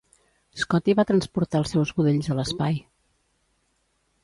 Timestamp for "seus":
1.77-1.93